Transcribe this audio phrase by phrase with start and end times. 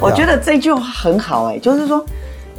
[0.00, 2.04] 我觉得这句话很好哎，就是说，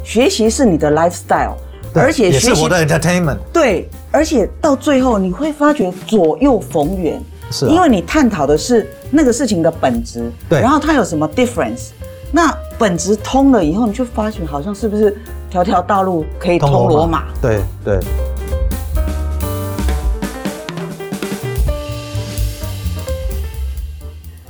[0.04, 1.54] 学习是你的 lifestyle，
[1.94, 3.38] 而且也是我的 entertainment。
[3.50, 7.18] 对，而且到最后你会发觉左右逢源，
[7.50, 11.88] 是因为你探讨的是那个事情的本质，对，然后它有什么 difference，
[12.30, 15.16] 那本质通了以后，你就发觉好像是不是
[15.48, 17.24] 条条大路可以通罗马？
[17.40, 17.98] 对对。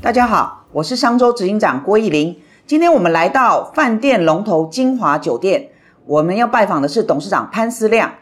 [0.03, 2.37] 大家好，我是商州执行长郭义玲。
[2.71, 5.71] 今天我们来到饭店龙头金华酒店，
[6.07, 8.15] 我们要拜访的是董事长潘思亮。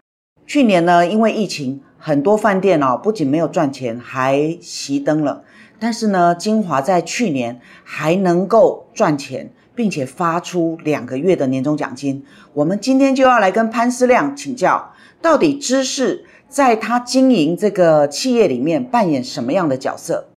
[0.46, 5.44] 去年呢，因为疫情，很多饭店哦不仅没有赚钱，还熄灯了。
[5.78, 12.24] 但是呢，金华在去年还能够赚钱，并且发出两个月的年终奖金。
[12.54, 20.28] 我们今天就要来跟潘思亮请教，到底知识在他经营这个企业里面扮演什么样的角色？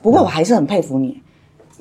[0.00, 1.20] 不过我还是很佩服你，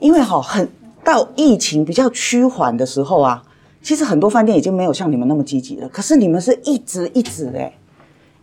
[0.01, 0.69] 因为哈，很
[1.03, 3.41] 到疫情比较趋缓的时候啊，
[3.81, 5.89] 其实很多饭店已经没有像你们那么积极了。
[5.89, 7.73] 可是你们是一直一直哎，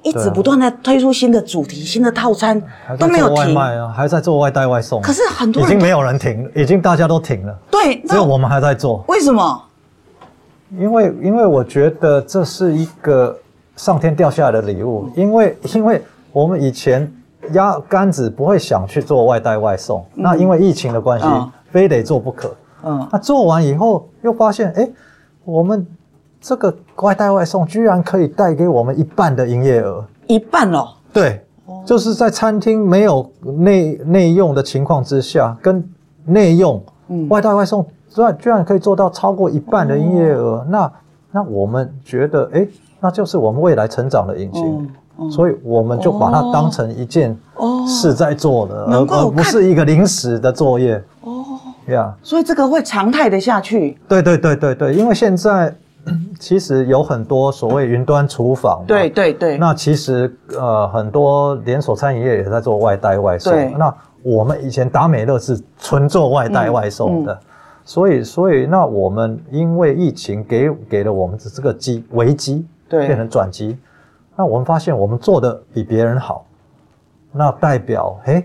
[0.02, 2.60] 一直不断的推出新的主题、新的套餐，
[2.98, 5.00] 都没有停啊，还在做外带外送。
[5.00, 7.56] 可是很多已经没有人停，已经大家都停了。
[7.70, 9.04] 对，只有我们还在做。
[9.08, 9.62] 为什么？
[10.78, 13.38] 因为因为我觉得这是一个
[13.76, 17.12] 上天掉下来的礼物，因为因为我们以前。
[17.52, 21.26] 压杆子不会想去做外带外送，那因为疫情的关系，
[21.70, 22.54] 非得做不可。
[22.84, 24.88] 嗯，那做完以后又发现，哎，
[25.44, 25.86] 我们
[26.40, 30.88] 这个外带外送居然可以带给我们一半的营业额，一半哦。
[31.12, 31.44] 对，
[31.84, 35.82] 就是在餐厅没有内内用的情况之下，跟
[36.24, 36.82] 内用
[37.28, 40.92] 外带外送居然居然可以做到超过一半的营业额，那
[41.30, 42.66] 那我们觉得，哎，
[43.00, 44.90] 那就是我们未来成长的引擎。
[45.32, 47.36] 所以我们就把它当成一件
[47.88, 51.02] 事在做的，而而不是一个临时的作业。
[51.22, 51.37] 哦，
[51.88, 53.98] 呀，所以这个会常态的下去。
[54.08, 55.74] 对对对对对，因为现在
[56.38, 58.84] 其实有很多所谓云端厨房。
[58.86, 59.58] 对对对。
[59.58, 63.52] 那其实呃很多连锁餐饮业也在做外带外送。
[63.78, 67.38] 那我们以前达美乐是纯做外带外送的，
[67.84, 73.78] 所以所以那我们因为疫情给给了我们的这个机危机，对，变成转机。
[74.36, 76.44] 那我们发现我们做的比别人好，
[77.32, 78.44] 那代表哎，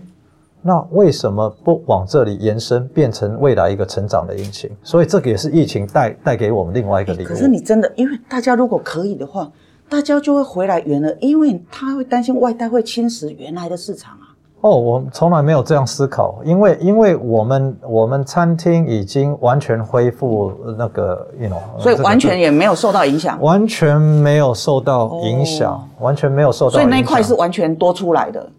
[0.65, 4.71] 那为什么不往这里延伸，变成未来一个成长的引擎？
[4.81, 7.27] 所以这个也是疫情带带给我们另外一个礼物。
[7.27, 9.51] 可是你真的，因为大家如果可以的话，
[9.89, 14.31] 大家就会回来原了，因为他会担心外带会侵蚀原来的市场啊。
[14.61, 28.49] 哦，我从来没有这样思考，因为因为我们我们餐厅已经完全恢复那个，you know，所以完全也没有受到影响，完全没有受到影响，完全没有受到，所以那一块是完全多出来的，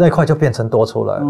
[0.00, 1.26] 那一块就变成多出来了。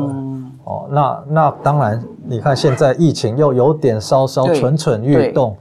[0.65, 5.57] 哦，那那当然，你看现在疫情又有点稍稍蠢蠢欲动，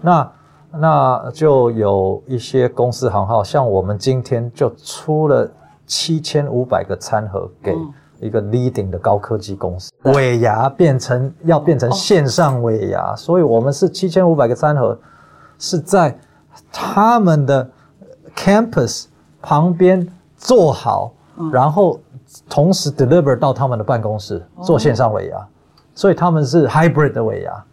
[0.00, 0.32] 那
[0.72, 5.48] 那就有一些公司行号，像我们今天就出了。
[5.86, 7.76] 七千五百个餐盒给
[8.20, 14.96] 一个 leading 的高科技公司，尾牙变成要变成线上尾牙，所以我们是七千五百个餐盒
[15.58, 16.16] 是在
[16.70, 17.68] 他们的
[18.36, 19.06] campus
[19.42, 20.06] 旁边
[20.36, 21.12] 做好，
[21.52, 21.98] 然后
[22.48, 25.48] 同时 deliver 到他们的办公室做线上尾牙，
[25.94, 27.64] 所以他们是 hybrid 的尾牙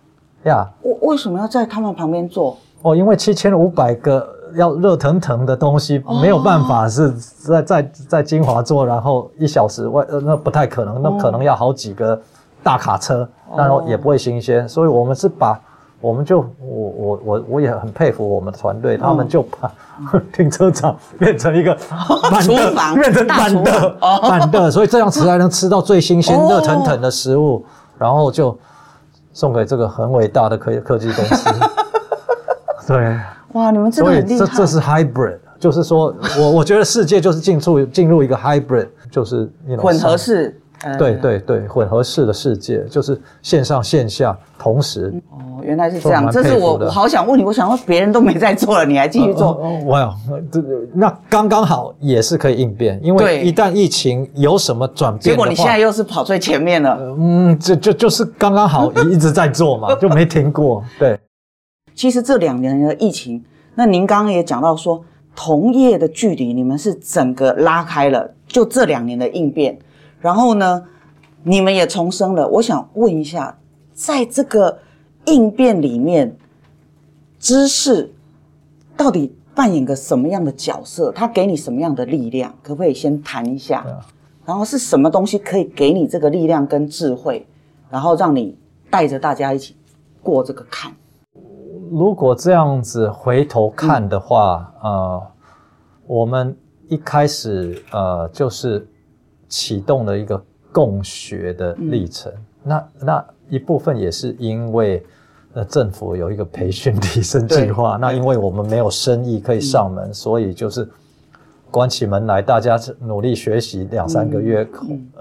[0.51, 0.69] 呀。
[0.84, 2.57] 为为什么要在他们旁边做？
[2.81, 4.34] 哦，因为七千五百个。
[4.56, 12.19] 要热腾腾的东西没有办法是在在在金华做，然后一小时外呃那不太可能，那可能要好几个
[12.63, 15.59] 大卡车，然后也不会新鲜，所以我们是把
[16.00, 19.72] 我们就我我我我也很佩服我们的团队，他们就把
[20.31, 21.74] 停车场变成一个
[22.31, 27.66] 板的，变成板的板的，所以这样吃才能吃到最新鲜热腾腾的食物，
[27.97, 28.57] 然后就
[29.34, 31.50] 送给这个很伟大的科科技公司，
[32.88, 33.18] 对。
[33.53, 34.46] 哇，你们真的很厉害！
[34.46, 39.50] 这这是 hybrid，就是说我我觉得世界就是进入进入一个 hybrid，就是
[39.80, 40.62] 混合式。
[41.00, 45.12] 对对对，混合式的世界就是线上线下同时。
[45.68, 46.30] 哦，原来是这样。
[46.31, 49.54] 这是我我好想问你，我想说别人都没在做了，你还继续做？
[49.86, 50.16] 哇，
[50.52, 56.98] 这那刚刚好也是可以应变，因为一旦疫情有什么转变，结果你现在又是跑最前面了。
[57.19, 60.84] 嗯，这就就是刚刚好一直在做嘛，就没停过。
[60.98, 61.19] 对。
[61.94, 63.44] 其实这两年的疫情，
[63.75, 65.04] 那您刚刚也讲到说，
[65.36, 69.80] 同业的距离你们是整个拉开了，就这两年的应变，
[70.19, 70.84] 然后呢，
[71.42, 72.48] 你们也重生了。
[72.48, 73.58] 我想问一下，
[73.94, 74.78] 在这个
[75.27, 76.35] 应变里面，
[77.39, 78.12] 知识
[78.97, 81.12] 到底扮演个什么样的角色？
[81.12, 82.53] 它给你什么样的力量？
[82.63, 83.85] 可不可以先谈一下？
[84.45, 87.45] 然后是什么东西可以给你这个力量跟智慧，
[87.89, 88.57] 然后让你
[88.89, 89.75] 带着大家一起？
[90.24, 90.91] 过这个坎？
[91.89, 95.21] 如果这样子回头看的话，呃，
[96.06, 96.53] 我们
[96.89, 98.85] 一开始呃就是
[99.47, 102.30] 启动了一个共学的历程。
[102.63, 105.01] 那那一部分也是因为
[105.57, 107.98] 呃政府有一个培训提升计划。
[108.00, 110.88] 那因为我们没有生意可以上门，所以就是
[111.71, 114.68] 关起门来，大家努力学习两三个月，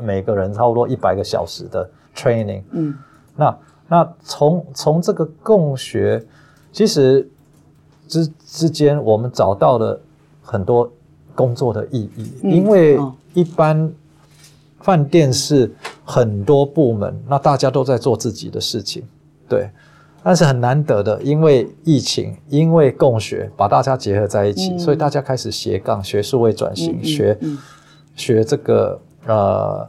[0.03, 2.63] 每个人差不多一百个小时的 training。
[2.73, 2.95] 嗯，
[3.35, 6.23] 那那从从这个共学。
[6.71, 7.27] 其实
[8.07, 9.99] 之之间，我们找到了
[10.43, 10.93] 很多
[11.35, 13.01] 工作的意义，因为
[13.33, 13.91] 一般
[14.81, 15.75] 饭店是
[16.05, 19.03] 很多部门，那大家都在做自己的事情，
[19.49, 19.71] 对。
[20.27, 27.39] 但是很难得的，因为疫情，因为共学，把大家结合在一起，所以大家开始斜杠，学数位转型，学
[28.17, 29.89] 学这个呃。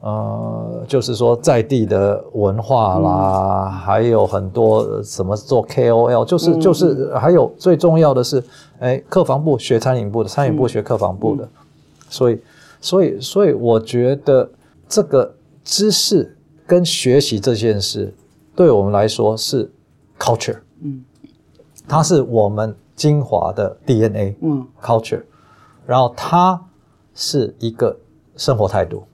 [0.00, 8.40] 呃，就是说在地的文化啦，还有很多什么做 KOL，就是就是还有最重要的是，
[8.78, 11.48] 哎，客房部学餐饮部的，餐饮部学客房部的，
[12.08, 12.40] 所以
[12.80, 14.48] 所以所以我觉得
[14.88, 16.32] 这个知识
[16.64, 18.14] 跟学习这件事，
[18.54, 19.68] 对我们来说是
[20.18, 21.04] culture，嗯，
[21.86, 25.22] 它是我们精华的 DNA，嗯，culture，
[25.86, 26.60] 然后它
[27.14, 27.96] 是一个
[28.36, 29.04] 生活态度。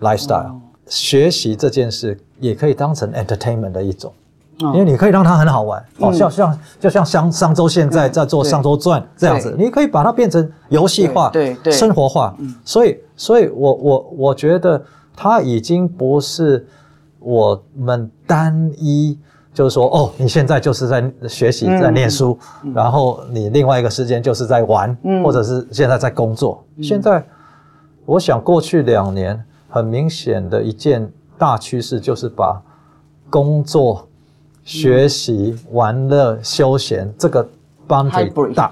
[0.00, 4.12] lifestyle 学习这件事也可以当成 entertainment 的一种，
[4.58, 5.80] 因为你可以让它很好玩。
[5.98, 12.36] 哦，像像就像上上周现在在做上周传这样子，你可以把它变成游戏化、对对生活化。
[12.64, 14.84] 所以，所以我我我觉得
[15.14, 16.66] 它已经不是
[17.20, 19.16] 我们单一，
[19.54, 22.38] 就是说哦，你现在就是在学习在念书，
[22.74, 26.64] 然后你另外一个时间就是在玩，或者是现在在工作。
[26.82, 27.24] 现在
[28.04, 29.42] 我想过去两年。
[29.74, 32.60] 很明显的一件大趋势就是把
[33.30, 34.06] 工作、
[34.64, 37.48] 学习、玩乐、休闲这个
[37.88, 38.70] boundary 大，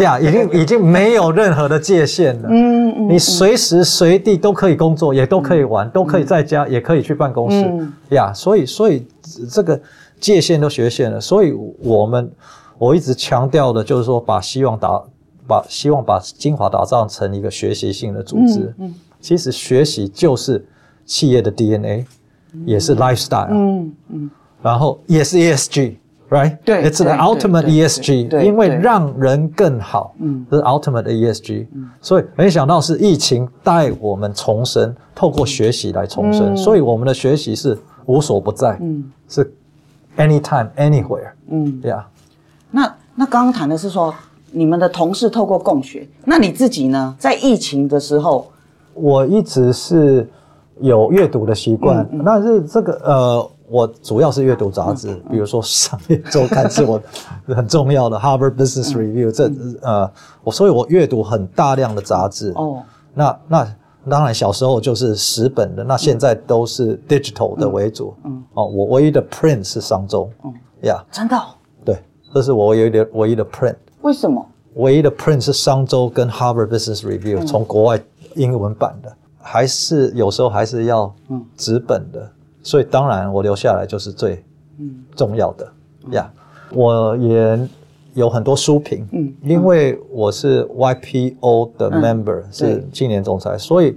[0.00, 2.48] 呀，已经已经没有任何的界限了。
[2.50, 7.88] 嗯嗯，你随时随地都可以工作，也都可以玩，都可以在家，也可以去办公室。
[8.08, 9.06] 呀，所以所以
[9.50, 9.78] 这个
[10.20, 11.20] 界限都学限了。
[11.20, 11.52] 所以
[11.82, 12.30] 我们
[12.78, 15.02] 我一直强调的就是说，把希望打
[15.46, 18.74] 把希望把精华打造成一个学习性的组织。
[18.78, 18.94] 嗯。
[19.20, 20.64] 其实学习就是
[21.04, 22.06] 企业的 DNA，
[22.64, 24.30] 也是 lifestyle，嗯嗯，
[24.62, 26.56] 然后也是 ESG，right？
[26.64, 31.66] 对，It's the ultimate ESG，因为让人更好，嗯，是 ultimate ESG。
[32.00, 39.52] 所以没想到是疫情带我们重生，透过学习来重生，所以我们的学习是无所不在，嗯，是
[40.20, 42.06] anytime anywhere，嗯，对啊。
[42.70, 44.14] 那那刚刚谈的是说
[44.52, 47.14] 你们的同事透过共学，那你自己呢？
[47.18, 48.46] 在疫情的时候。
[48.92, 50.28] 我一直是
[50.80, 57.00] 有阅读的习惯，那是这个呃，我主要是阅读杂志，比如说《商业周刊》是我
[57.46, 59.50] 很重要的《Harvard Business Review》这
[59.80, 60.10] 呃，
[60.42, 62.52] 我所以，我阅读很大量的杂志。
[62.56, 62.82] 哦，
[63.14, 63.66] 那那
[64.10, 68.12] 当然小时候就是十本的，那现在都是 digital 的为主。
[68.24, 70.28] 嗯，哦，我唯一的 print 是商周。
[70.44, 70.52] 嗯，
[70.82, 71.36] 呀，真的？
[71.84, 71.98] 对，
[72.34, 73.76] 这是我唯一的唯一的 print。
[74.02, 74.44] 为什么？
[74.74, 77.98] 唯一的 print 是商周跟 Harvard Business Review，从国外。
[78.36, 81.12] 英文版的还是有时候还是要
[81.56, 82.30] 纸本的，
[82.62, 84.40] 所以当然我留下来就是最
[85.16, 85.66] 重要的
[86.12, 86.32] 呀。
[86.70, 87.68] 我也
[88.14, 93.96] 有很多书评，嗯，因为我是 YPO 的 member，是青年总裁，所以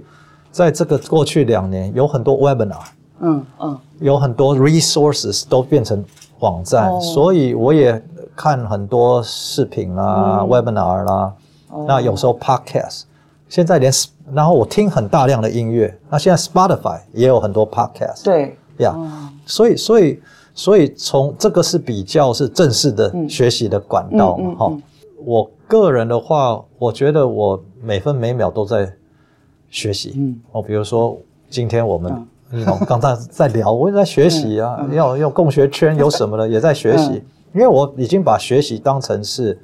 [0.50, 2.84] 在这个过去两年有很多 webinar，
[3.20, 6.04] 嗯嗯，有很多 resources 都变成
[6.40, 8.02] 网站，所以我也
[8.36, 11.32] 看很多视频啦，webinar 啦，
[11.86, 13.02] 那有时候 podcast。
[13.46, 13.92] 现在连，
[14.32, 15.96] 然后我听很大量的音乐。
[16.10, 18.24] 那现在 Spotify 也有很多 podcast。
[18.24, 18.96] 对，呀，
[19.46, 20.20] 所以，所以，
[20.54, 24.72] 所以从这个是比较是正式的学习的管道嘛，哈。
[25.24, 28.90] 我个人的话，我觉得我每分每秒都在
[29.68, 30.14] 学习。
[30.16, 31.18] 嗯，哦，比如说
[31.50, 37.22] 今天我们，你刚才在聊， 我也在学习啊，要用共学圈有什么的，也在学习。
[37.54, 39.58] 因为我已经把学习当成是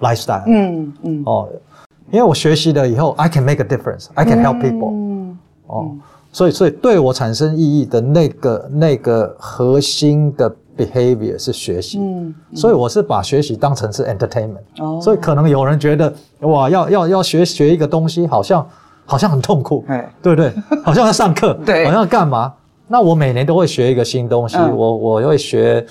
[0.00, 0.44] lifestyle。
[0.46, 1.48] 嗯嗯，哦。
[2.12, 4.08] 因为我学习了以后，I can make a difference.
[4.14, 5.36] I can help people.
[5.68, 5.92] 哦，
[6.32, 11.98] 所以所以对我产生意义的那个那个核心的 behavior 是学习。
[11.98, 14.58] 嗯，所以我是把学习当成是 entertainment。
[14.78, 18.66] 哦，所以可能有人觉得哇，要要要学学一个东西，好像
[19.04, 19.84] 好像很痛苦，
[20.22, 20.52] 对不对？
[20.84, 22.52] 好像要上课，对，好像要干嘛？
[22.86, 25.84] 那我每年都会学一个新东西，我我会学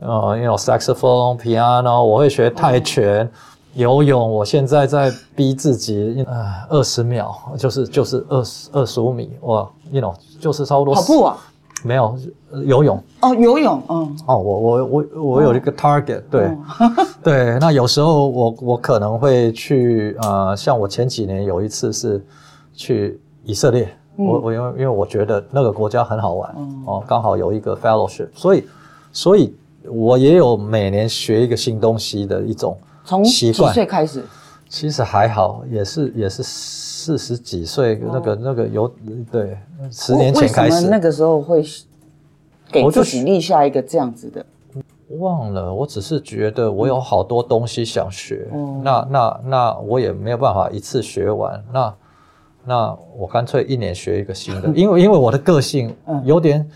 [0.00, 3.28] 呃，因为 saxophone、piano，我会学泰拳。
[3.74, 11.36] 游泳，我现在在逼自己，呃，二十秒，就是就是二十二十五米，哇，you know，就是差不多跑步啊，
[11.82, 12.16] 没有
[12.64, 13.02] 游泳。
[13.20, 16.56] 哦，游泳，嗯，哦，我我我我有一个 target，对，
[17.22, 22.24] 对，那有时候我我可能会去，呃，像我前几年有一次是
[22.72, 26.54] 去以色列，我我因为因为我觉得那个国家很好玩，
[26.86, 28.64] 哦，刚好有一个 fellowship，所以
[29.12, 29.52] 所以
[29.90, 32.76] 我也有每年学一个新东西的一种
[33.24, 33.72] 习惯。
[33.72, 34.24] 几岁开始？
[34.68, 36.42] 其实还好，也是也是。
[37.04, 38.90] 四十几岁，那个那个有
[39.30, 39.58] 对，
[39.90, 41.62] 十年前开始，那个时候会
[42.72, 44.46] 给自己立下一个这样子的。
[45.18, 48.48] 忘了，我只是觉得我有好多东西想学，
[48.82, 51.94] 那那那我也没有办法一次学完，那
[52.64, 55.94] 那我干脆一年学一个新的， 因为因为我的个性
[56.24, 56.66] 有点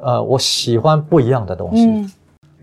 [0.00, 2.10] 呃，我喜欢不一样的东西。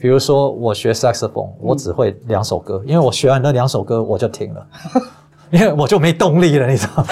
[0.04, 4.68] 比如说我学 saxophone，我只会两首歌，因为我学完那两首歌我就停了。
[5.50, 7.06] 因为我就没动力了，你知道，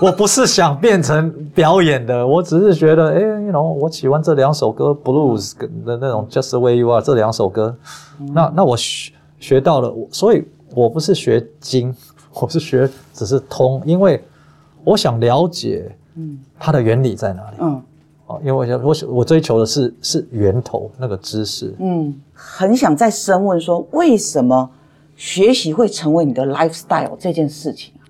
[0.00, 5.52] 我不是想变成表演的，我只是觉得，哎，you know，我喜欢这两首歌，blues
[5.84, 7.76] 的那种，just the way you are 这两首歌，
[8.32, 10.42] 那那我学学到了，所以
[10.74, 11.94] 我不是学精，
[12.40, 14.24] 我是学只是通，因为
[14.84, 17.82] 我想了解，嗯，它的原理在哪里，嗯，
[18.28, 24.70] 哦，因为我想我我追求的是是源头那个知识，嗯，很想再深问说为什么。
[25.20, 28.06] 学习会成为你的 lifestyle 这件事情啊，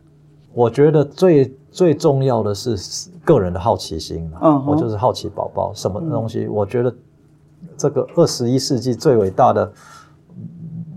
[0.52, 2.78] 我觉得最最重要的是
[3.24, 6.46] 个人的好奇心嗯，我就是好奇宝宝，什么东西？
[6.48, 6.94] 我觉得
[7.78, 9.72] 这个二十一世纪最伟大的，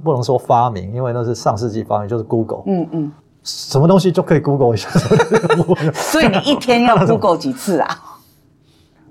[0.04, 2.64] 不能说发明，因为那是上世纪发明，就是 Google。
[2.66, 3.12] 嗯嗯，
[3.44, 4.90] 什么东西就可以 Google 一下。
[5.96, 7.88] 所以你一天要 Google 几次啊？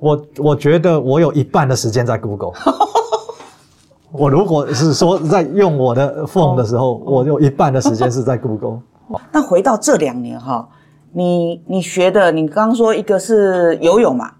[0.00, 2.52] 我我觉得我有一半的时间在 Google。
[4.10, 8.80] 我如果是说在用我的 phone 的时候，我有一半的时间是在 Google。
[9.30, 10.66] 那回到这两年哈，
[11.12, 14.32] 你你学的，你刚刚说一个是游泳嘛，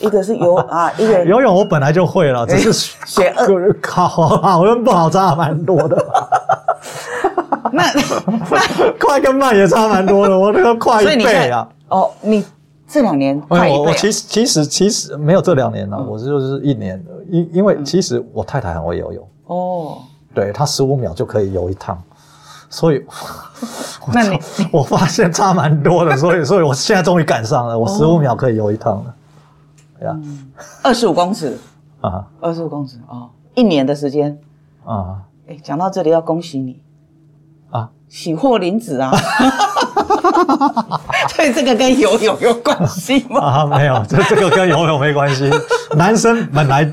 [0.00, 2.72] 一个是游 啊，一个游泳我本来就会了，只是
[3.04, 6.06] 学二考好跟不好差蛮多的。
[7.72, 7.82] 那
[8.98, 11.68] 快跟慢也差蛮多的，我那个快一倍啊。
[11.88, 12.44] 哦，你。
[12.86, 19.98] 这两年，我我其实其实其实没有这两年了，我就是一年，因因为其实我太太很会游泳哦，
[20.34, 22.00] 对她十五秒就可以游一趟，
[22.68, 23.04] 所以，
[24.12, 24.38] 那你
[24.70, 29.14] 我发现差蛮多的，所以所以我现在终于赶上了，我十五秒可以游一趟了，
[29.98, 30.16] 对啊，
[30.82, 31.58] 二十五公尺。
[32.00, 34.38] 啊，二十五公尺哦，一年的时间
[34.84, 36.82] 啊，哎，讲到这里要恭喜你
[37.70, 39.10] 啊，喜获麟子啊。
[41.34, 43.40] 所以这个跟游泳有关系吗？
[43.40, 45.50] 啊，没有，这这个跟游泳没关系。
[45.96, 46.90] 男生本来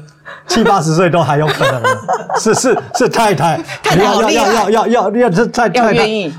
[0.48, 1.83] 七八十岁都还有可能，
[2.39, 6.33] 是是是太太，太要要要要要要要这太太愿意，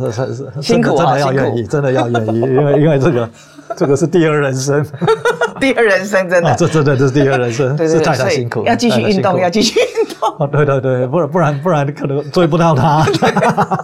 [0.00, 3.28] 是是是辛苦真的要愿意，真的要愿意，因为因为这个
[3.76, 4.84] 这个是第二人生，
[5.60, 10.48] 第二人生真的，这真的这是第二人生，是太太辛苦，要继续运动，要继续运动。
[10.48, 13.04] 对对对，不然不然不然可能追不到他。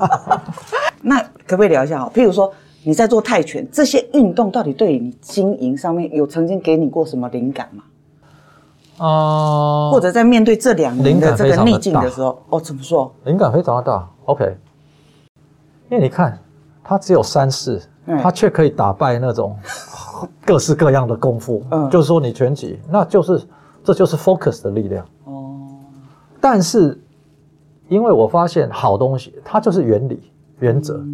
[1.03, 2.11] 那可不可以聊一下哈？
[2.15, 2.51] 譬如说
[2.85, 7.85] 你在做泰拳，这些运动到底对你经营上面有曾经给你过什么灵感吗？
[8.99, 13.13] 啊，或者在面对这两年的这个逆境的时候，哦，怎么说？
[13.25, 14.09] 灵感非常的大。
[14.27, 14.57] OK，
[15.91, 16.39] 因为你看，
[16.83, 17.83] 他只有三式，
[18.23, 19.57] 他却可以打败那种
[20.45, 21.65] 各式各样的功夫。
[21.71, 23.43] 嗯，就是说你拳击，那就是
[23.83, 25.05] 这就是 focus 的力量。
[25.25, 25.67] 哦，
[26.41, 27.01] 但是
[27.89, 30.31] 因为我发现好东西，它就是原理。
[30.61, 31.05] 原则，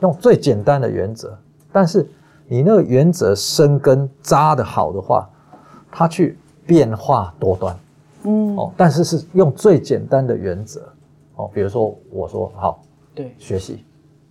[0.00, 1.36] 用最简单的原则，
[1.72, 2.06] 但是
[2.46, 5.28] 你那个原则生根扎的好的话，
[5.90, 7.76] 它去变化多端，
[8.24, 10.80] 嗯，哦，但是是用最简单的原则，
[11.36, 12.82] 哦，比如说我说好，
[13.14, 13.84] 对，学习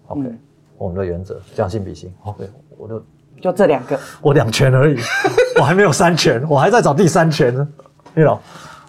[0.08, 0.32] ，OK，
[0.78, 3.04] 我们的原则将心比心，OK，我就
[3.42, 4.98] 就这两个，我两拳而已，
[5.60, 7.68] 我还没有三拳，我还在找第三拳呢，
[8.14, 8.40] 你知道，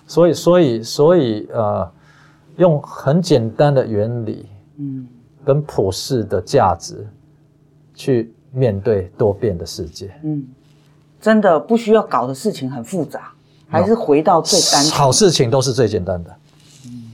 [0.06, 1.90] 所以所以所以呃，
[2.56, 5.08] 用很简单的原理，嗯。
[5.46, 7.06] 跟普世的价值
[7.94, 10.44] 去面对多变的世界，嗯，
[11.20, 13.32] 真的不需要搞的事情很复杂，
[13.68, 14.90] 还是回到最单纯。
[14.90, 16.36] 好事情都是最简单的，
[16.86, 17.12] 嗯，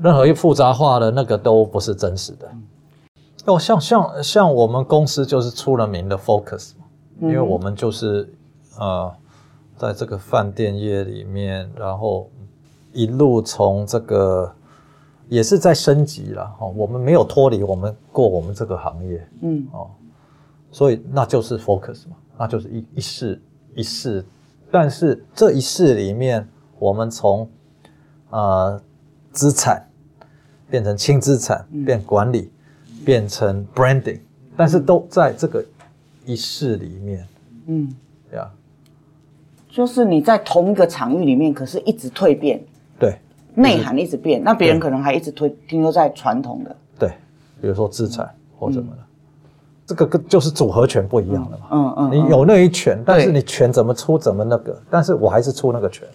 [0.00, 2.50] 任何一复杂化的那个都不是真实的。
[3.44, 6.70] 哦，像像像我们公司就是出了名的 focus，
[7.20, 8.32] 因为我们就是
[8.78, 9.12] 呃，
[9.76, 12.30] 在这个饭店业里面，然后
[12.94, 14.54] 一路从这个。
[15.28, 19.66] 也是在升级了哈，我们没有脱离我们过我们这个行业，嗯。
[19.72, 19.90] 哦，
[20.70, 23.42] 所以那就是 focus 嘛，那就是一一世
[23.74, 24.24] 一世，
[24.70, 26.46] 但是这一世里面，
[26.78, 27.48] 我们从
[28.30, 28.80] 呃
[29.32, 29.88] 资产
[30.70, 32.50] 变成轻资产，变管理，
[33.04, 34.20] 变成 branding，
[34.56, 35.64] 但是都在这个
[36.26, 37.26] 一世里面，
[37.66, 37.94] 嗯，
[38.30, 38.50] 对啊，
[39.68, 42.67] 就是你在同一个场域里面，可是一直蜕变，对，
[43.58, 47.08] 内涵一直变，那别人可能还一直推停留在传统的，对，
[47.60, 48.24] 比如说制裁
[48.56, 48.98] 或什么的，
[49.84, 51.66] 这个跟就是组合拳不一样了嘛。
[51.72, 56.06] 嗯嗯，你有那一拳，但是你拳怎么出怎么那个，但是我还是出那个拳，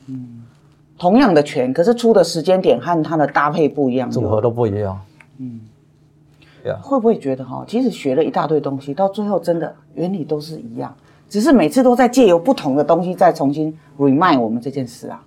[0.98, 4.98] 同样的拳，可是出的时间点和它的搭配不一样，组合都不一样。
[5.40, 5.60] 嗯，
[6.66, 10.96] 呀，会不会觉得哈，其实学了一大堆东西，到最后真的原理都是一样，
[11.28, 15.22] 只是每次都在借由不同的东西再重新 remind 我们这件事啊？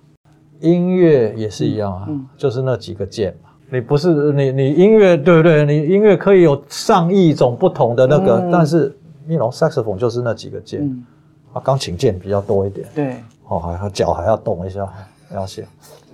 [0.59, 3.49] 音乐也是一样啊，嗯就是那几个键嘛。
[3.69, 5.65] 你不是你你音乐对不对？
[5.65, 8.95] 你音乐可以有上亿种不同的那个，但是
[9.27, 11.05] you know saxophone 就是那几个键，嗯，
[11.53, 14.87] 啊，钢琴键比较多一点，对，哦，还要脚还要动一下，
[15.35, 15.65] 要写。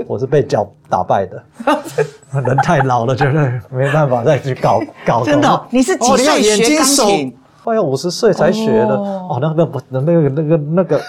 [0.07, 1.43] 我是被脚打败的，
[2.41, 5.23] 人太老了，绝对没办法再去搞搞。
[5.23, 7.38] 真的哦你是几岁学钢琴？
[7.63, 11.00] 快要五十岁才学的哦哦，那那不那那个那个那个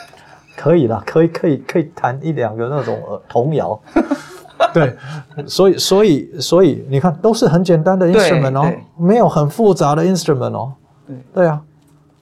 [0.56, 3.80] 可以啦，可以可以可以弹一两个那种呃童谣。
[4.72, 4.96] 对，
[5.46, 10.72] 所以所以所以你看，都是很简单的 instrument 哦，没有很复杂的 instrument 哦。
[11.06, 11.62] 对对啊，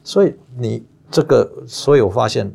[0.03, 2.51] 所以你这个，所以我发现，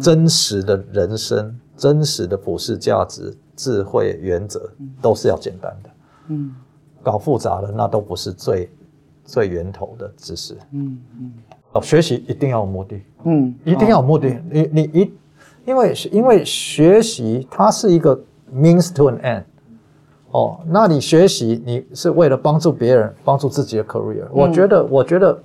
[0.00, 5.90] 真实的人生、真实的普世价值、智慧原则，都是要简单的。
[6.28, 6.54] 嗯
[7.02, 8.70] 搞复杂的那都不是最
[9.24, 10.56] 最源头的知识。
[10.72, 11.32] 嗯嗯
[11.63, 14.40] 哦，学习一定要有目的，嗯，一定要有目的。
[14.50, 15.12] 你你一，
[15.64, 18.18] 因为因为学习它是一个
[18.54, 19.44] means to an end。
[20.30, 24.26] 哦，那你学习你是为了帮助别人，帮助自己的 career。
[24.32, 25.38] 我觉得，我觉得，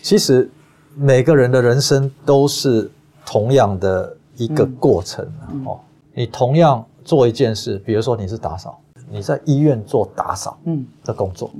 [0.00, 0.50] 其实
[0.96, 2.90] 每个人的人生都是
[3.26, 5.80] 同样的一个过程啊哦。
[6.14, 11.50] 你同样做一件事，比如说你是打扫，你在医院做打扫嗯的工作，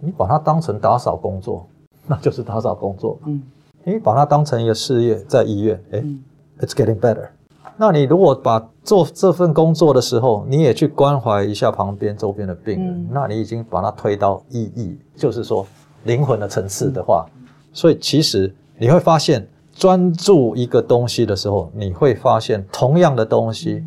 [0.00, 1.68] 你把它当成打扫工作，
[2.08, 3.18] 那就是打扫工作。
[3.26, 3.42] 嗯
[3.88, 6.20] 你把它当成一个事业，在医院，哎、嗯
[6.58, 7.28] i t s getting better。
[7.76, 15.64] 那你如果把做这份工作的时候，你也去关怀一下旁边周边的病人，嗯那你已经把它推到意义，就是说
[16.02, 17.26] 灵魂的层次的话，
[17.72, 23.84] 所以其实你会发现，专注一个东西的时候，你会发现同样的东西，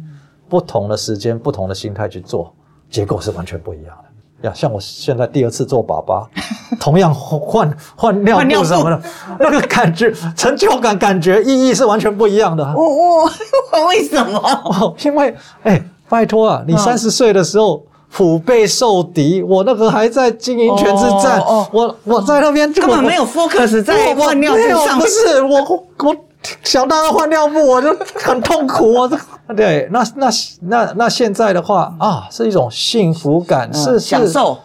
[0.48, 2.54] 不同的时间、不同的心态去做，
[2.90, 4.10] 结果是完全不一样的。
[4.42, 6.28] 呀，像我现在第二次做爸爸，
[6.80, 9.02] 同样换换尿换尿布布什么的，
[9.40, 12.64] 那个感觉、成就感、感觉、意义是完全不一样的。
[12.76, 13.32] 我我
[13.74, 14.40] 我为什么？
[14.66, 26.16] 哦，因为哎，拜托啊，你嗯三十岁的时候腹背受敌，我那个还在经营全职战，哦哦我我在那边根本没有 focus 在换尿布上不是我我
[26.64, 28.94] 想到要换尿布，我就很痛苦。
[28.94, 29.18] 我这
[29.56, 30.30] 对，那那
[30.62, 34.58] 那那现在的话啊，是一种幸福感，是嗯享受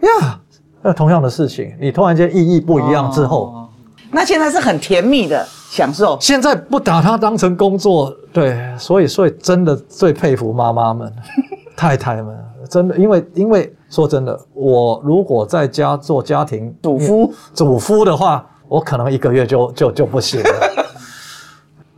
[0.00, 0.40] 呀。
[0.80, 3.68] 那同样的事情，你突然间意义不一样之后，哦
[4.10, 6.16] 那现在是很甜蜜的享受。
[6.18, 11.12] 现在不把它当成工作，对，所以所以真的最佩服妈妈们、
[11.76, 12.34] 太太们，
[12.70, 20.86] 真的，因为因为说真的，我如果在家做家庭主夫主夫的话，我可能一个月就就就不行了，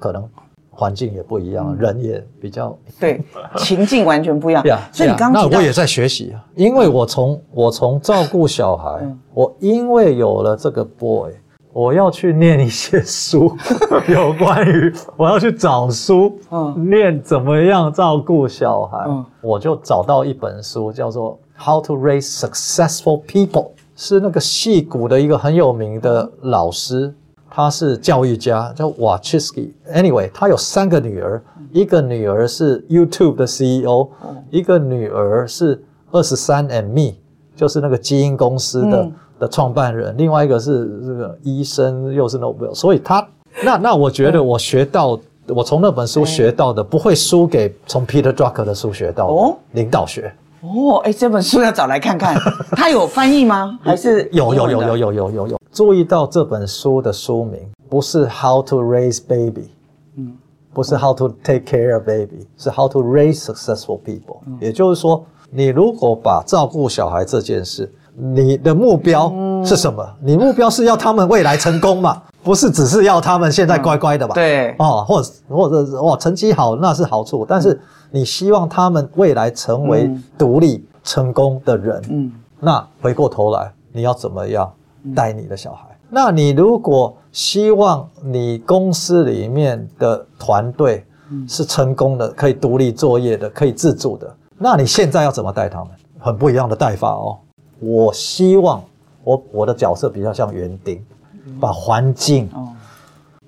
[0.00, 0.28] 可能
[0.70, 3.22] 环境也不一样，人也比较对，
[3.58, 4.64] 情境完全不一样。
[4.66, 4.80] 呀。
[4.90, 9.18] 所以你刚刚那我也在学习啊，因为我从我从照顾小孩，嗯。
[9.34, 11.30] 我因为有了这个 boy，
[11.72, 13.54] 我要去念一些书，
[14.08, 16.88] 有关于我要去找书，嗯。
[16.88, 19.24] 念怎么样照顾小孩，嗯。
[19.42, 23.50] 我就找到一本书，叫做《How to Raise Successful People》，
[23.94, 27.14] 是那个戏骨的一个很有名的老师。
[27.50, 29.74] 他是教育家，叫瓦切斯基。
[29.92, 34.08] Anyway，他有三个女儿，一个女儿是 YouTube 的 CEO，、
[34.50, 35.82] 一个女儿是
[36.12, 37.16] 二十三 and Me，
[37.56, 42.74] 就是那个基因公司的、嗯的创办人，另外一个是这个医生，又是 Nobel。
[42.74, 43.26] 所以他
[43.64, 50.26] 那那我觉得我学到，我从那本书学到的，不会输给从 Peter Drucker 的书学到的哦领导学。
[50.26, 50.32] 哦，
[51.04, 52.34] 哎，这本书要找来看看，
[52.76, 53.78] 它有翻译吗？
[53.82, 59.70] 还是有有有有有有有有有，注意到这本书的书名不是 How to Raise Baby，
[60.16, 60.36] 嗯
[60.72, 64.38] 不是 How to Take Care of Baby，是 How to Raise Successful People。
[64.60, 69.32] 也就是说，你如果把照顾小孩这件事，你的目标
[69.64, 70.06] 是什么？
[70.22, 72.22] 你目标是要他们未来成功嘛？
[72.42, 74.34] 不是只是要他们现在乖乖的吧？
[74.34, 77.78] 对哦，或者或者是哇，成绩好那是好处，但是
[78.10, 84.70] 你希望他们未来成为嗯独立成功的人，嗯那回过头来，你要怎么样
[85.14, 85.86] 带你的小孩？
[86.08, 91.04] 那你如果希望你公司里面的团队
[91.46, 95.88] 是成功的，可以独立作业的，可以自主的，那你现在要怎么带他们？
[96.18, 97.38] 很不一样的带法哦。
[97.78, 98.82] 我希望
[99.24, 101.02] 我我的角色比较像园丁，
[101.60, 102.68] 把环境哦。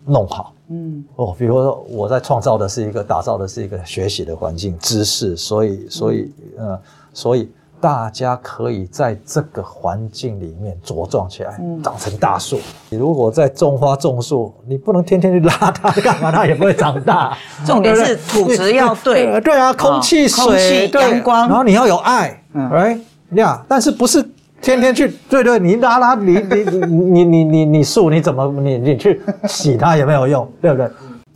[0.05, 6.81] 弄好，嗯，哦，比如说我在创造的是一个打造的是一个学习的环境，知识，所以所以呃，
[7.13, 7.51] 所以。
[7.83, 12.61] 大家可以在这个环境里面茁壮起来，长成大树。
[12.89, 16.31] 你如果在种花种树，你不能天天去拉它干嘛？
[16.31, 17.37] 它也不会长大。
[17.67, 23.01] 重点是土质要对，对啊，空气、水、阳光，然后你要有爱，哎
[23.35, 24.25] 呀，但是不是
[24.63, 25.13] 天天去？
[25.29, 30.89] 对对，你拉拉你你你你你你树你怎么你你去洗它也没有用，对不对？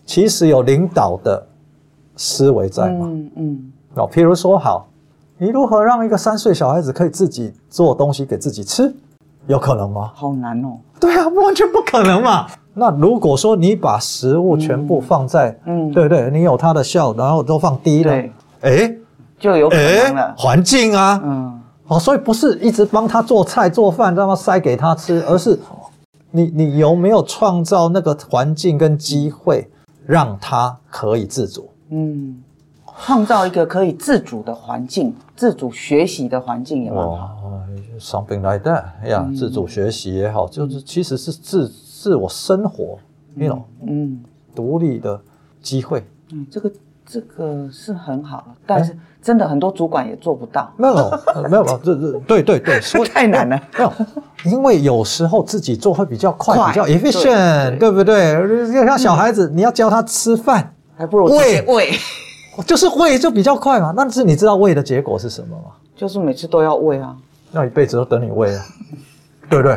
[0.07, 1.45] 其实有领导的
[2.17, 4.89] 思维在嘛，嗯嗯，哦，譬如说好。
[5.39, 8.91] 你如何让一个三岁小孩子可以自己做东西给自己吃？
[9.49, 10.11] 有可能吗？
[10.15, 10.79] 好难哦。
[10.99, 12.47] 对啊，完全不可能嘛。
[12.73, 18.13] 那如果说你把食物全部放在，嗯，对对，你有他的笑，然后都放低了，
[18.63, 18.91] 哎，
[19.39, 20.35] 就有可能了。
[20.39, 21.56] 环境啊，嗯，
[21.89, 25.59] 哦，所以不是一直帮他做菜做饭，让他塞给他吃， 而是
[26.31, 29.71] 你你有没有创造那个环境跟机会，
[30.05, 31.71] 让他可以自主？
[31.91, 32.43] 嗯。
[32.99, 37.37] 创造一个可以自主的环境，自主学习的环境也蛮好。
[38.01, 42.99] Something like that，呀，自主学习也好，就是其实是自自我生活
[43.35, 45.21] ，you know，嗯，独立的
[45.61, 46.07] 机会。
[46.33, 46.73] 嗯，这个
[47.05, 48.97] 这个是很好，但是
[49.27, 50.73] 真的很多主管也做不到。
[50.77, 50.95] 没有，
[51.51, 52.81] 没有，这这对对对，
[53.13, 53.61] 太难了。
[53.77, 53.93] 没有，
[54.45, 58.37] 因为有时候自己做会比较快，比较 efficient，对不对？
[58.73, 61.91] 就像小孩子，你要教他吃饭，还不如喂喂。
[62.65, 65.73] 就是喂就比较快嘛，但是你知道喂的结果是什么吗？
[65.97, 67.17] 就是每次都要喂啊，
[67.51, 68.65] 那一辈子都等你喂啊，
[69.51, 69.73] 对不对？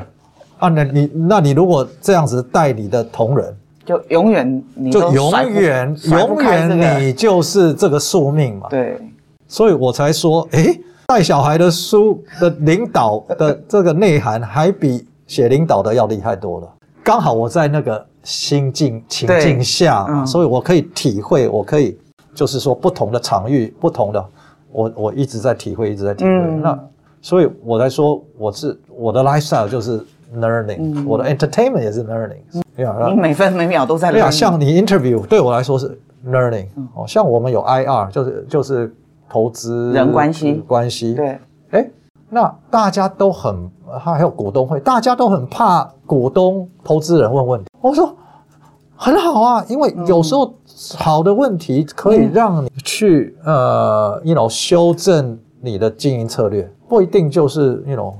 [0.59, 8.67] 啊，那你那你如果这样子带你的同仁，就永远你就永远永远你就是这个宿命嘛。
[8.69, 8.97] 对，
[9.49, 16.73] 所以我才说，哎，带小孩的书的领导的这个内涵，还比写领导的要厉害多了。
[17.03, 21.99] 刚好我在那个心境情境下，所以我可以体会，我可以。
[22.35, 24.25] 就是说，不同的场域，不同的，
[24.71, 26.31] 我我一直在体会，一直在体会。
[26.61, 26.79] 那
[27.21, 29.99] 所以我才说，我是我的 lifestyle 就是
[30.37, 32.37] learning，我的 entertainment 也是 learning。
[33.09, 34.11] 你每分每秒都在。
[34.11, 36.67] 对啊，像你 interview 对我来说是 learning。
[36.93, 38.95] 哦，像我们有 IR，就是就是
[39.29, 41.13] 投资人关系关系。
[41.13, 41.39] 对。
[41.71, 41.89] 哎，
[42.29, 47.67] 那大家都很，还有股东会，大家都很怕股东、投资人问问题。
[47.79, 48.13] 我说
[48.95, 50.53] 很好啊，因为有时候。
[50.95, 58.13] 好的问题可以让你去呃，you know，修正你的经营策略，不一定就是，you know，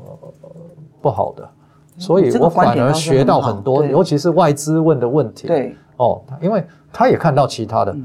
[1.02, 1.50] 不好的。
[1.98, 5.48] 所以我反而学到很多，尤其是外资问的问题。
[5.48, 7.96] 对，哦，因为他也看到其他的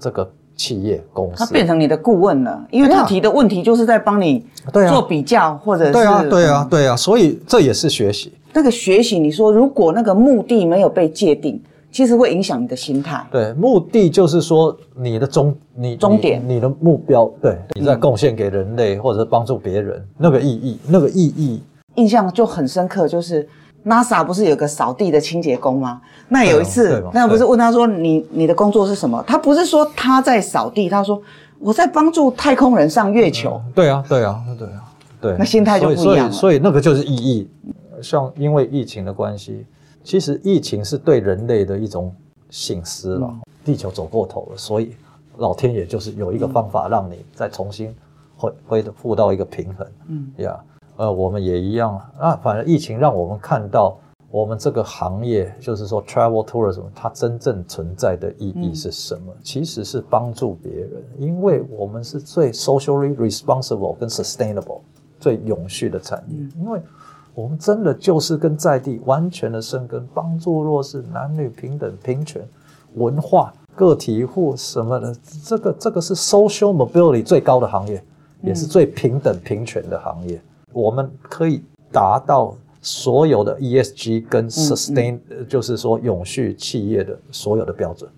[0.00, 0.28] 这个
[0.60, 4.44] 企业公司，他变成你的顾问了，因为他提的问题就是在帮你
[4.90, 8.32] 做比较，或者是对啊，对啊，对啊，所以这也是学习。
[8.52, 11.60] 那个学习，你说如果那个目的没有被界定。
[11.92, 13.20] 其实会影响你的心态。
[13.32, 21.60] 对，目的就是说你的终你终点，你的目标，对，你在贡献给人类或者帮助别人，那个意义，那个意义，
[21.96, 23.08] 印象就很深刻。
[23.08, 23.44] 就是
[23.84, 26.00] NASA 不是有个扫地的清洁工吗？
[26.28, 29.22] 那有一次，那不是问他说你你的工作是什么？
[29.26, 31.20] 他不是说他在扫地，他说
[31.58, 33.60] 我在帮助太空人上月球。
[33.74, 34.84] 对啊，对啊，对啊，
[35.20, 35.36] 对。
[35.38, 36.32] 那心态就不一样了。
[36.32, 37.48] 所以那个就是意义。
[38.02, 39.66] 像因为疫情的关系。
[40.02, 42.10] 其实疫情是对人类的一种
[42.48, 43.30] 醒思了，
[43.62, 44.96] 地球走过头了，所以
[45.36, 47.94] 老天爷就是有一个方法让你再重新
[48.34, 49.86] 恢恢复到一个平衡。
[50.08, 50.58] 嗯，呀，
[51.00, 52.36] 呃，我们也一样啊。
[52.42, 53.98] 反正疫情让我们看到
[54.30, 59.32] 我们这个行业，就是说 travel tourism 它真正存在的意义是什么？
[59.42, 64.80] 其实是帮助别人，因为我们是最 socially responsible 跟 sustainable
[65.18, 66.80] 最永续的产业，因为。
[67.32, 72.42] 我们真的就是跟在地完全的生根，帮助弱势、男女平等、平权、
[72.96, 78.02] 文化、个体户什么的，这个这个是 social mobility 最高的行业，
[78.42, 80.42] 也是最平等平权的行业。
[80.72, 88.10] 我们可以达到所有的 ESG 跟 sustain，就是说永续企业的所有的标准。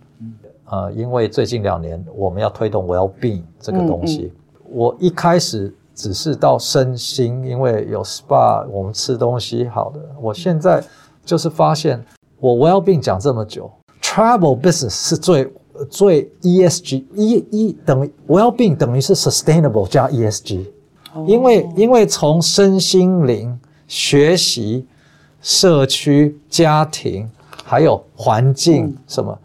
[0.67, 4.33] 呃，因为最近两年我们要推动 well-being 这个东西，
[4.71, 5.75] 我一开始。
[5.95, 10.01] 只是到身心，因为有 SPA，我们吃东西好的。
[10.23, 10.83] 我现在
[11.23, 12.03] 就是发现，
[12.41, 15.53] 我 Well-being 讲这么久，Travel Business 是最
[15.91, 20.65] 最 ESG，E E 等于 Well-being 等于是 Sustainable 加 ESG，
[21.27, 24.87] 因为因为从身心灵、学习、
[25.41, 27.29] 社区、家庭
[27.65, 29.39] 还有环境什么，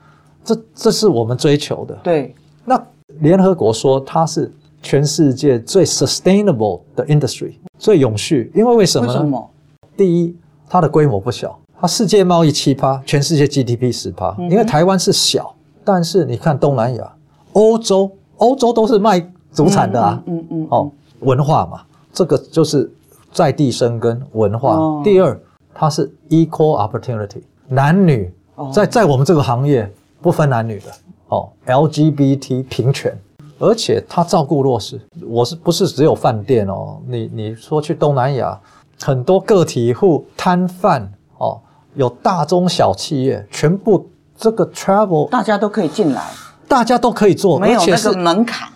[0.44, 1.96] 这这是我们追求的。
[2.04, 2.34] 对，
[2.66, 2.82] 那
[3.20, 4.52] 联合国说它是。
[4.80, 9.14] 全世界最 sustainable 的 industry 最永续，因为为什么呢？
[9.14, 9.50] 为什么？
[9.98, 10.36] 第一，
[10.70, 14.34] 它的规模不小，它世界贸易七趴，全世界 GDP 十趴。
[14.38, 15.54] 因为台湾是小，
[15.84, 17.12] 但是你看东南亚、
[17.54, 19.20] 欧洲，欧洲都是卖
[19.52, 20.24] 主产的啊。
[20.28, 20.68] 嗯嗯。
[20.70, 21.82] 哦，文化嘛，
[22.14, 22.90] 这个就是
[23.32, 25.02] 在地生根文化。
[25.04, 25.40] 第二，
[25.74, 28.34] 它是 equal opportunity，男女
[28.74, 30.92] 在在我们这个行业不分男女的
[31.30, 33.18] 哦，LGBT 平权。
[33.60, 37.02] 而且它照顾弱势，我是不是只有饭店哦？
[37.08, 38.56] 你你说去东南亚，
[39.02, 41.60] 很多个体户、摊贩哦，
[41.96, 46.24] 有大中小企业，全部这个 travel，大家都可以进来，
[46.68, 48.70] 大家都可以做，没有那个门槛，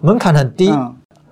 [0.00, 0.72] 门槛很低。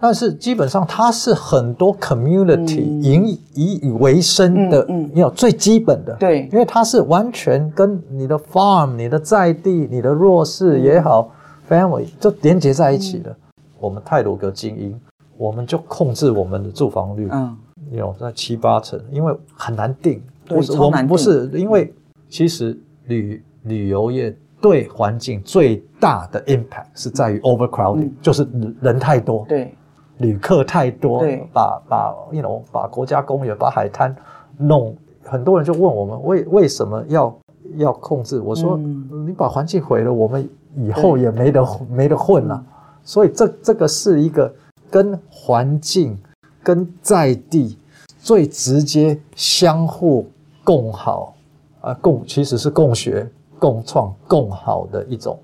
[0.07, 11.33] 但是基本上它是很多 community 以以以为生的，有最基本的，对，因为它是完全跟你的 farm、你的在地、你的弱势也好。
[11.69, 13.35] family 就连接在一起的。
[13.81, 14.97] 我们泰鲁格精英，
[15.37, 17.57] 我们就控制我们的住房率，嗯，
[17.91, 20.23] 有在七八成，因为很难定。
[20.47, 21.93] 不是我们不是因为
[22.29, 28.47] 其实旅旅游业对环境最大的 impact 是在于 overcrowding，就是
[28.81, 29.75] 人太多，对，
[30.19, 34.15] 旅客太多，对，把把 you know 把国家公园把海滩
[34.59, 37.39] 弄，很多人就问我们为为什么要
[37.77, 38.41] 要控制？
[38.41, 40.49] 我说你把环境毁了，我们。
[40.79, 42.63] 以后也没得没得混了，
[43.03, 44.55] 所以这这个是一个
[44.91, 46.19] 跟环境、
[46.63, 47.79] 跟在地
[48.19, 50.29] 最直接相互
[50.63, 51.35] 共好
[51.81, 53.27] 啊，共其实是共学、
[53.59, 55.39] 共创、共好的一种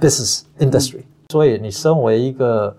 [0.00, 1.02] business industry。
[1.28, 2.74] 所以你身为一个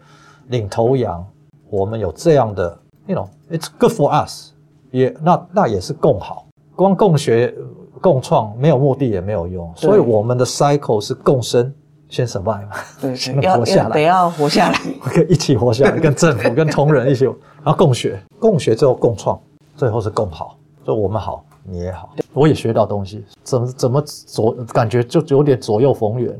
[0.47, 1.23] 领头羊，
[1.71, 4.49] 我们有这样的，you know，it's good for us，
[4.91, 7.55] 也那那也是共好，光共学、
[8.01, 11.73] 共创没有目的也没有用，所以我们的 cycle 是共生。
[12.09, 19.39] 先 survive 嘛，对， 要活下来，得要活下来， 可以一起活下来， 跟政府、跟同仁一起，然后共学，共学之后共创，
[19.77, 26.37] 最后是共好，就我们好，你也好，我也学到东西，怎么怎么左，感觉就有点左右逢源。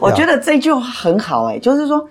[0.00, 2.02] 我觉得这句话很好，哎，就是说，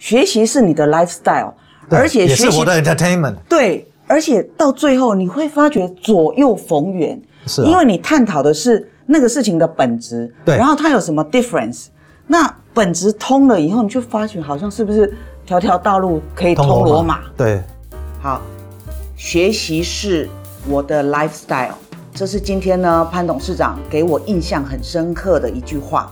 [0.00, 1.52] 学习是你的 lifestyle，
[1.90, 11.88] 而且也是我的 entertainment，对，而且到最后你会发觉左右逢源，是，因为你探讨的是那个事情的本质，对，然后它有什么 difference。
[12.26, 15.12] 那本质通了以后，你就发觉好像是不是
[15.44, 17.20] 条条道路可以通罗马？
[17.36, 17.60] 对，
[18.22, 18.40] 好，
[19.16, 20.26] 学习是
[20.66, 21.74] 我的 lifestyle，
[22.14, 26.10] 这是今天呢潘董事长给我印象很深刻的一句话。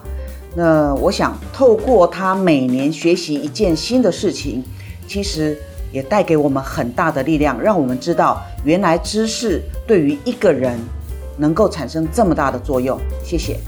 [0.55, 4.63] 那我想透过他每年学习一件新的事情，
[5.07, 5.57] 其实
[5.93, 10.79] 也带给我们很大的力量，让我们知道原来知识对于一个人
[11.37, 12.99] 能够产生这么大的作用。
[13.23, 13.59] 谢谢。